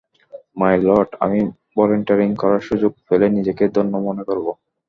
মাই 0.57 0.75
lord, 0.85 1.09
আমি 1.19 1.39
volunteering 1.75 2.29
করার 2.41 2.61
সুযোগ 2.69 2.91
পেলে 3.07 3.27
নিজেকে 3.37 3.63
ধন্য 3.75 3.93
মনে 4.07 4.23
করব। 4.23 4.45